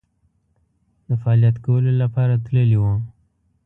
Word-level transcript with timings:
د 1.07 1.09
فعالیت 1.21 1.55
کولو 1.65 1.91
لپاره 2.01 2.33
تللي 2.45 2.75
وو. 2.81 2.93